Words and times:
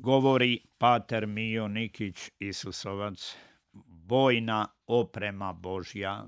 Govori 0.00 0.58
Pater 0.78 1.26
Mio 1.26 1.68
Nikić 1.68 2.30
Isusovac, 2.38 3.36
bojna 3.86 4.66
oprema 4.86 5.52
Božja. 5.52 6.26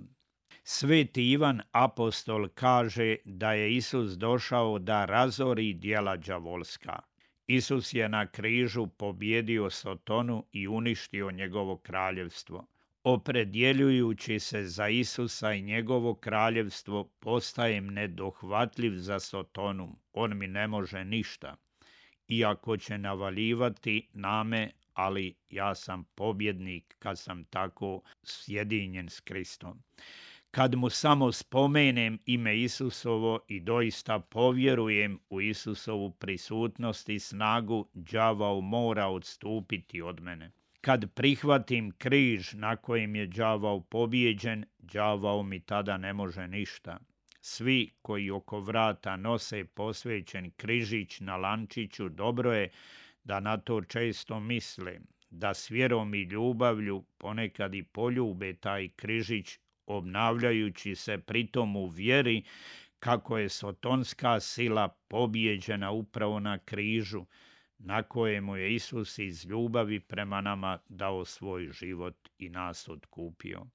Sveti 0.64 1.30
Ivan 1.30 1.62
apostol 1.72 2.48
kaže 2.54 3.16
da 3.24 3.52
je 3.52 3.76
Isus 3.76 4.12
došao 4.18 4.78
da 4.78 5.04
razori 5.04 5.74
dijela 5.74 6.16
đavolska. 6.16 6.98
Isus 7.46 7.94
je 7.94 8.08
na 8.08 8.26
križu 8.26 8.86
pobjedio 8.86 9.70
Sotonu 9.70 10.44
i 10.52 10.68
uništio 10.68 11.30
njegovo 11.30 11.76
kraljevstvo. 11.76 12.66
Opredjeljujući 13.04 14.38
se 14.38 14.64
za 14.64 14.88
Isusa 14.88 15.52
i 15.52 15.62
njegovo 15.62 16.14
kraljevstvo, 16.14 17.04
postajem 17.04 17.86
nedohvatljiv 17.86 18.96
za 18.96 19.20
Sotonu. 19.20 19.96
On 20.12 20.38
mi 20.38 20.46
ne 20.46 20.68
može 20.68 21.04
ništa 21.04 21.56
iako 22.30 22.76
će 22.76 22.98
navaljivati 22.98 24.08
name, 24.12 24.70
ali 24.94 25.34
ja 25.50 25.74
sam 25.74 26.04
pobjednik 26.04 26.96
kad 26.98 27.18
sam 27.18 27.44
tako 27.44 28.02
sjedinjen 28.22 29.08
s 29.08 29.20
Kristom. 29.20 29.82
Kad 30.50 30.74
mu 30.74 30.90
samo 30.90 31.32
spomenem 31.32 32.18
ime 32.26 32.58
Isusovo 32.60 33.40
i 33.48 33.60
doista 33.60 34.18
povjerujem 34.18 35.18
u 35.30 35.40
Isusovu 35.40 36.10
prisutnost 36.10 37.08
i 37.08 37.18
snagu, 37.18 37.88
đavao 37.94 38.60
mora 38.60 39.06
odstupiti 39.06 40.02
od 40.02 40.20
mene. 40.20 40.50
Kad 40.80 41.14
prihvatim 41.14 41.92
križ 41.98 42.52
na 42.54 42.76
kojem 42.76 43.16
je 43.16 43.26
đavao 43.26 43.80
pobjeđen, 43.80 44.64
đavao 44.78 45.42
mi 45.42 45.60
tada 45.60 45.96
ne 45.96 46.12
može 46.12 46.48
ništa. 46.48 46.98
Svi 47.40 47.90
koji 48.02 48.30
oko 48.30 48.60
vrata 48.60 49.16
nose 49.16 49.64
posvećen 49.64 50.50
križić 50.50 51.20
na 51.20 51.36
lančiću, 51.36 52.08
dobro 52.08 52.52
je 52.52 52.70
da 53.24 53.40
na 53.40 53.56
to 53.56 53.80
često 53.80 54.40
misle, 54.40 55.00
da 55.30 55.54
s 55.54 55.70
vjerom 55.70 56.14
i 56.14 56.22
ljubavlju 56.22 57.04
ponekad 57.18 57.74
i 57.74 57.82
poljube 57.82 58.54
taj 58.54 58.88
križić, 58.88 59.58
obnavljajući 59.86 60.94
se 60.94 61.18
pritom 61.18 61.76
u 61.76 61.86
vjeri 61.86 62.42
kako 62.98 63.38
je 63.38 63.48
sotonska 63.48 64.40
sila 64.40 64.88
pobjeđena 64.88 65.90
upravo 65.90 66.40
na 66.40 66.58
križu, 66.58 67.24
na 67.78 68.02
kojemu 68.02 68.56
je 68.56 68.74
Isus 68.74 69.18
iz 69.18 69.46
ljubavi 69.46 70.00
prema 70.00 70.40
nama 70.40 70.78
dao 70.88 71.24
svoj 71.24 71.68
život 71.72 72.28
i 72.38 72.48
nas 72.48 72.88
odkupio. 72.88 73.66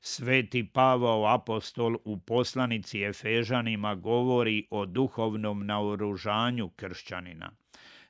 Sveti 0.00 0.64
Pavao 0.72 1.26
apostol 1.26 1.96
u 2.04 2.18
poslanici 2.18 3.02
Efežanima 3.02 3.94
govori 3.94 4.66
o 4.70 4.86
duhovnom 4.86 5.66
naoružanju 5.66 6.68
kršćanina. 6.68 7.50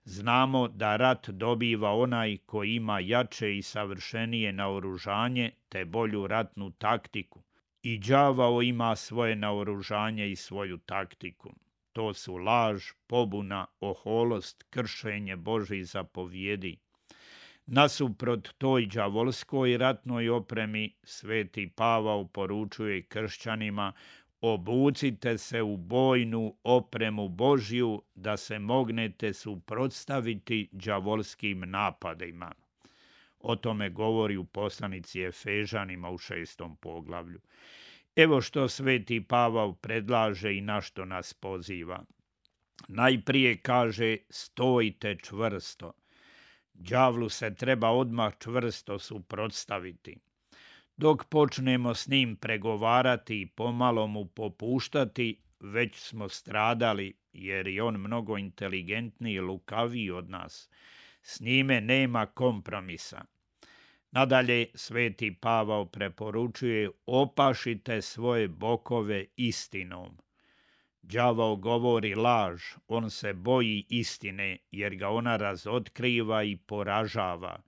Znamo 0.04 0.68
da 0.68 0.96
rat 0.96 1.28
dobiva 1.30 1.92
onaj 1.92 2.36
koji 2.46 2.74
ima 2.74 3.00
jače 3.00 3.56
i 3.56 3.62
savršenije 3.62 4.52
naoružanje 4.52 5.50
te 5.68 5.84
bolju 5.84 6.26
ratnu 6.26 6.70
taktiku. 6.70 7.42
I 7.82 7.98
đavao 7.98 8.62
ima 8.62 8.96
svoje 8.96 9.36
naoružanje 9.36 10.30
i 10.30 10.36
svoju 10.36 10.78
taktiku. 10.78 11.54
To 11.92 12.14
su 12.14 12.36
laž, 12.36 12.84
pobuna, 13.06 13.66
oholost, 13.80 14.64
kršenje 14.70 15.36
Božih 15.36 15.86
zapovjedi. 15.86 16.78
Nasuprot 17.70 18.48
toj 18.58 18.86
đavolskoj 18.86 19.76
ratnoj 19.78 20.28
opremi, 20.28 20.94
sveti 21.04 21.66
Pavao 21.76 22.24
poručuje 22.24 23.02
kršćanima 23.02 23.92
obucite 24.40 25.38
se 25.38 25.62
u 25.62 25.76
bojnu 25.76 26.56
opremu 26.64 27.28
Božju 27.28 28.02
da 28.14 28.36
se 28.36 28.58
mognete 28.58 29.32
suprotstaviti 29.32 30.68
đavolskim 30.72 31.70
napadima. 31.70 32.52
O 33.40 33.56
tome 33.56 33.90
govori 33.90 34.36
u 34.36 34.44
poslanici 34.44 35.22
Efežanima 35.22 36.10
u 36.10 36.18
šestom 36.18 36.76
poglavlju. 36.76 37.40
Evo 38.16 38.40
što 38.40 38.68
sveti 38.68 39.20
Pavao 39.20 39.72
predlaže 39.72 40.56
i 40.56 40.60
na 40.60 40.80
što 40.80 41.04
nas 41.04 41.34
poziva. 41.34 42.04
Najprije 42.88 43.56
kaže 43.56 44.16
stojite 44.30 45.16
čvrsto– 45.22 45.92
Đavlu 46.78 47.28
se 47.28 47.54
treba 47.54 47.90
odmah 47.90 48.34
čvrsto 48.38 48.98
suprotstaviti. 48.98 50.16
Dok 50.96 51.24
počnemo 51.24 51.94
s 51.94 52.08
njim 52.08 52.36
pregovarati 52.36 53.40
i 53.40 53.46
pomalo 53.46 54.06
mu 54.06 54.26
popuštati, 54.26 55.40
već 55.60 55.96
smo 55.96 56.28
stradali, 56.28 57.16
jer 57.32 57.68
je 57.68 57.82
on 57.82 57.96
mnogo 57.96 58.38
inteligentniji 58.38 59.34
i 59.34 59.40
lukaviji 59.40 60.10
od 60.10 60.30
nas. 60.30 60.70
S 61.22 61.40
njime 61.40 61.80
nema 61.80 62.26
kompromisa. 62.26 63.24
Nadalje, 64.10 64.66
sveti 64.74 65.34
Pavao 65.34 65.84
preporučuje 65.84 66.90
opašite 67.06 68.02
svoje 68.02 68.48
bokove 68.48 69.26
istinom. 69.36 70.18
Đavao 71.12 71.56
govori 71.56 72.14
laž, 72.14 72.62
on 72.88 73.10
se 73.10 73.32
boji 73.32 73.84
istine, 73.88 74.58
jer 74.70 74.94
ga 74.94 75.08
ona 75.08 75.36
razotkriva 75.36 76.42
i 76.42 76.56
poražava. 76.56 77.62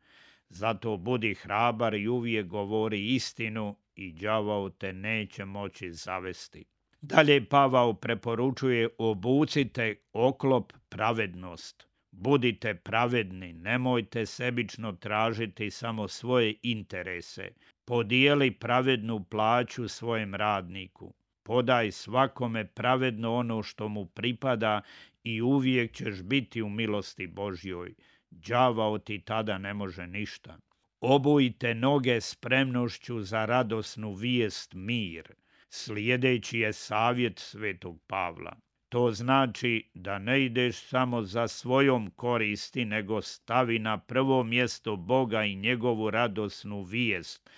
Zato 0.49 0.97
budi 0.97 1.35
hrabar 1.35 1.95
i 1.95 2.09
uvijek 2.09 2.47
govori 2.47 3.15
istinu 3.15 3.77
i 3.95 4.13
đavao 4.13 4.71
te 4.71 4.93
neće 4.93 5.45
moći 5.45 5.93
zavesti. 5.93 6.65
Dalje 7.01 7.45
Pavao 7.45 7.95
preporučuje 7.95 8.89
obucite 8.99 9.95
oklop 10.13 10.73
pravednost. 10.89 11.87
Budite 12.11 12.75
pravedni, 12.75 13.53
nemojte 13.53 14.27
sebično 14.27 14.93
tražiti 14.93 15.71
samo 15.71 16.09
svoje 16.09 16.55
interese. 16.63 17.49
Podijeli 17.85 18.51
pravednu 18.51 19.25
plaću 19.25 19.89
svojem 19.89 20.35
radniku 20.35 21.15
podaj 21.51 21.93
svakome 21.93 22.67
pravedno 22.67 23.35
ono 23.35 23.63
što 23.63 23.89
mu 23.89 24.07
pripada 24.07 24.83
i 25.25 25.43
uvijek 25.43 25.93
ćeš 25.93 26.23
biti 26.23 26.63
u 26.63 26.69
milosti 26.69 27.27
Božjoj. 27.27 27.95
Đavao 28.31 28.99
ti 28.99 29.21
tada 29.21 29.59
ne 29.59 29.75
može 29.75 30.07
ništa. 30.07 30.59
Obujte 31.01 31.75
noge 31.75 32.21
spremnošću 32.21 33.21
za 33.21 33.45
radosnu 33.45 34.13
vijest 34.13 34.75
mir. 34.75 35.33
Slijedeći 35.69 36.59
je 36.59 36.73
savjet 36.73 37.39
svetog 37.39 38.01
Pavla. 38.07 38.57
To 38.89 39.11
znači 39.11 39.91
da 39.95 40.19
ne 40.19 40.45
ideš 40.45 40.77
samo 40.77 41.23
za 41.23 41.49
svojom 41.49 42.11
koristi, 42.11 42.85
nego 42.85 43.23
stavi 43.23 43.79
na 43.79 43.99
prvo 43.99 44.45
mjesto 44.45 44.97
Boga 44.97 45.45
i 45.45 45.57
njegovu 45.57 46.11
radosnu 46.11 46.83
vijest. 46.83 47.51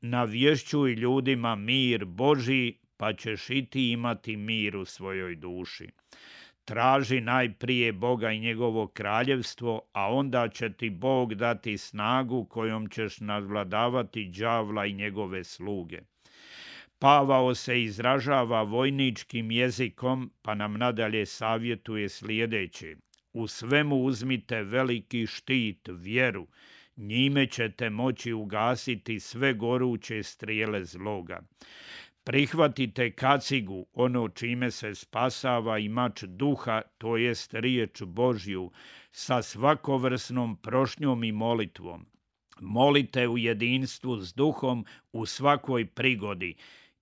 Navješćuj 0.00 0.92
ljudima 0.92 1.54
mir 1.54 2.04
Boži 2.04 2.87
pa 2.98 3.12
ćeš 3.12 3.50
i 3.50 3.66
ti 3.66 3.90
imati 3.90 4.36
mir 4.36 4.76
u 4.76 4.84
svojoj 4.84 5.36
duši. 5.36 5.88
Traži 6.64 7.20
najprije 7.20 7.92
Boga 7.92 8.30
i 8.30 8.40
njegovo 8.40 8.86
kraljevstvo, 8.86 9.80
a 9.92 10.12
onda 10.14 10.48
će 10.48 10.72
ti 10.72 10.90
Bog 10.90 11.34
dati 11.34 11.78
snagu 11.78 12.44
kojom 12.44 12.88
ćeš 12.88 13.20
nadvladavati 13.20 14.24
đavla 14.24 14.86
i 14.86 14.92
njegove 14.92 15.44
sluge. 15.44 16.00
Pavao 16.98 17.54
se 17.54 17.82
izražava 17.82 18.62
vojničkim 18.62 19.50
jezikom, 19.50 20.30
pa 20.42 20.54
nam 20.54 20.74
nadalje 20.74 21.26
savjetuje 21.26 22.08
sljedeće. 22.08 22.96
U 23.32 23.46
svemu 23.46 23.96
uzmite 23.96 24.62
veliki 24.62 25.26
štit, 25.26 25.88
vjeru, 25.88 26.46
njime 26.96 27.46
ćete 27.46 27.90
moći 27.90 28.32
ugasiti 28.32 29.20
sve 29.20 29.54
goruće 29.54 30.22
strijele 30.22 30.84
zloga. 30.84 31.40
Prihvatite 32.28 33.10
kacigu, 33.10 33.86
ono 33.92 34.28
čime 34.28 34.70
se 34.70 34.94
spasava 34.94 35.78
i 35.78 35.88
mač 35.88 36.24
duha, 36.24 36.82
to 36.98 37.16
jest 37.16 37.54
riječ 37.54 38.02
Božju, 38.02 38.70
sa 39.12 39.42
svakovrsnom 39.42 40.56
prošnjom 40.56 41.24
i 41.24 41.32
molitvom. 41.32 42.06
Molite 42.60 43.28
u 43.28 43.38
jedinstvu 43.38 44.16
s 44.16 44.34
duhom 44.34 44.84
u 45.12 45.26
svakoj 45.26 45.86
prigodi 45.86 46.54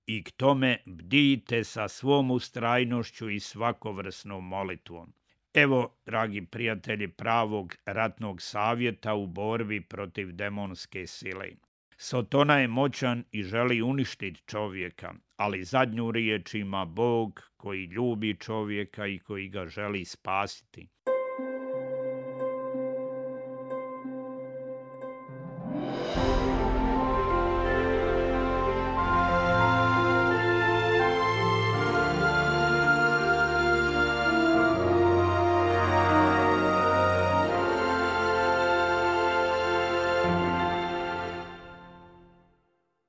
i 0.07 0.23
k 0.23 0.31
tome 0.31 0.79
bdijte 0.87 1.65
sa 1.65 1.89
svom 1.89 2.31
ustrajnošću 2.31 3.31
i 3.31 3.41
svakovrsnom 3.41 4.49
molitvom. 4.49 5.13
Evo, 5.55 5.95
dragi 6.05 6.47
prijatelji, 6.47 7.09
pravog 7.09 7.77
ratnog 7.87 8.43
savjeta 8.43 9.15
u 9.15 9.27
borbi 9.27 9.81
protiv 9.81 10.33
demonske 10.33 11.07
sile. 11.07 11.66
Sotona 11.99 12.59
je 12.59 12.69
moćan 12.69 13.25
i 13.33 13.43
želi 13.43 13.83
uništiti 13.83 14.43
čovjeka, 14.47 15.15
ali 15.37 15.65
zadnju 15.65 16.11
riječ 16.11 16.55
ima 16.55 16.85
Bog 16.85 17.41
koji 17.57 17.85
ljubi 17.85 18.37
čovjeka 18.41 19.07
i 19.07 19.19
koji 19.19 19.49
ga 19.49 19.67
želi 19.67 20.05
spasiti. 20.05 20.89